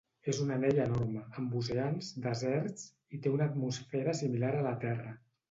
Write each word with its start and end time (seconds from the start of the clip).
És 0.31 0.37
un 0.43 0.51
anell 0.53 0.79
enorme, 0.85 1.21
amb 1.41 1.53
oceans, 1.59 2.09
deserts, 2.23 2.87
i 3.17 3.21
té 3.27 3.35
una 3.35 3.47
atmosfera 3.55 4.19
similar 4.23 4.53
a 4.57 4.67
la 4.71 4.75
Terra. 4.89 5.17